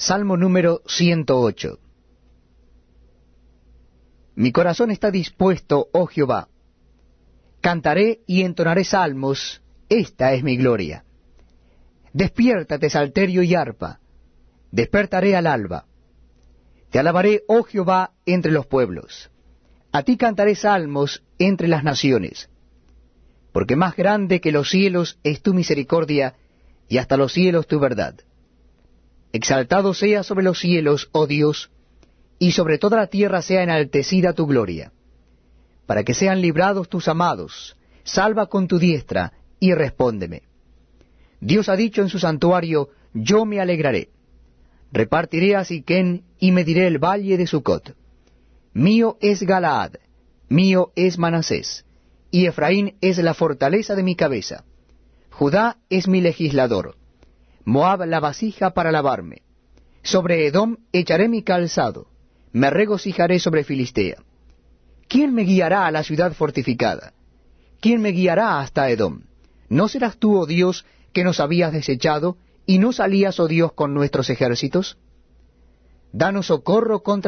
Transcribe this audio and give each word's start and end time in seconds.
Salmo 0.00 0.36
número 0.36 0.80
108. 0.86 1.80
Mi 4.36 4.52
corazón 4.52 4.92
está 4.92 5.10
dispuesto, 5.10 5.88
oh 5.92 6.06
Jehová. 6.06 6.46
Cantaré 7.60 8.20
y 8.24 8.42
entonaré 8.42 8.84
salmos, 8.84 9.60
esta 9.88 10.34
es 10.34 10.44
mi 10.44 10.56
gloria. 10.56 11.04
Despiértate, 12.12 12.90
salterio 12.90 13.42
y 13.42 13.56
arpa, 13.56 13.98
despertaré 14.70 15.34
al 15.34 15.48
alba. 15.48 15.86
Te 16.90 17.00
alabaré, 17.00 17.42
oh 17.48 17.64
Jehová, 17.64 18.12
entre 18.24 18.52
los 18.52 18.68
pueblos. 18.68 19.32
A 19.90 20.04
ti 20.04 20.16
cantaré 20.16 20.54
salmos 20.54 21.24
entre 21.40 21.66
las 21.66 21.82
naciones. 21.82 22.48
Porque 23.50 23.74
más 23.74 23.96
grande 23.96 24.40
que 24.40 24.52
los 24.52 24.70
cielos 24.70 25.18
es 25.24 25.42
tu 25.42 25.54
misericordia, 25.54 26.36
y 26.88 26.98
hasta 26.98 27.16
los 27.16 27.32
cielos 27.32 27.66
tu 27.66 27.80
verdad. 27.80 28.14
Exaltado 29.32 29.94
sea 29.94 30.22
sobre 30.22 30.44
los 30.44 30.58
cielos, 30.58 31.08
oh 31.12 31.26
Dios, 31.26 31.70
y 32.38 32.52
sobre 32.52 32.78
toda 32.78 32.96
la 32.96 33.08
tierra 33.08 33.42
sea 33.42 33.62
enaltecida 33.62 34.32
tu 34.32 34.46
gloria. 34.46 34.92
Para 35.86 36.04
que 36.04 36.14
sean 36.14 36.40
librados 36.40 36.88
tus 36.88 37.08
amados, 37.08 37.76
salva 38.04 38.46
con 38.46 38.68
tu 38.68 38.78
diestra, 38.78 39.32
y 39.60 39.74
respóndeme. 39.74 40.42
Dios 41.40 41.68
ha 41.68 41.76
dicho 41.76 42.02
en 42.02 42.08
su 42.08 42.18
santuario, 42.18 42.90
yo 43.12 43.44
me 43.44 43.60
alegraré. 43.60 44.10
Repartiré 44.92 45.56
a 45.56 45.64
Siquén 45.64 46.24
y 46.38 46.52
mediré 46.52 46.86
el 46.86 46.98
valle 46.98 47.36
de 47.36 47.46
Sucot. 47.46 47.94
Mío 48.72 49.18
es 49.20 49.42
Galaad, 49.42 49.94
mío 50.48 50.92
es 50.94 51.18
Manasés, 51.18 51.84
y 52.30 52.46
Efraín 52.46 52.96
es 53.00 53.18
la 53.18 53.34
fortaleza 53.34 53.94
de 53.94 54.02
mi 54.02 54.14
cabeza. 54.14 54.64
Judá 55.30 55.78
es 55.90 56.08
mi 56.08 56.20
legislador, 56.20 56.96
Moab 57.68 58.06
la 58.06 58.18
vasija 58.18 58.70
para 58.70 58.90
lavarme. 58.90 59.42
Sobre 60.02 60.46
Edom 60.46 60.78
echaré 60.90 61.28
mi 61.28 61.42
calzado, 61.42 62.06
me 62.50 62.70
regocijaré 62.70 63.38
sobre 63.40 63.62
Filistea. 63.62 64.22
¿Quién 65.06 65.34
me 65.34 65.42
guiará 65.42 65.84
a 65.84 65.90
la 65.90 66.02
ciudad 66.02 66.32
fortificada? 66.32 67.12
¿Quién 67.82 68.00
me 68.00 68.12
guiará 68.12 68.60
hasta 68.60 68.88
Edom? 68.88 69.20
¿No 69.68 69.86
serás 69.88 70.16
tú, 70.16 70.38
oh 70.38 70.46
Dios, 70.46 70.86
que 71.12 71.24
nos 71.24 71.40
habías 71.40 71.74
desechado, 71.74 72.38
y 72.64 72.78
no 72.78 72.94
salías, 72.94 73.38
oh 73.38 73.48
Dios, 73.48 73.74
con 73.74 73.92
nuestros 73.92 74.30
ejércitos? 74.30 74.96
Danos 76.10 76.46
socorro 76.46 77.02
contra 77.02 77.16